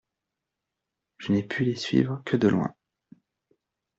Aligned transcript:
Je 1.19 1.31
n'ai 1.31 1.43
pu 1.43 1.63
les 1.63 1.75
suivre 1.75 2.23
que 2.25 2.35
de 2.35 2.47
loin. 2.47 2.73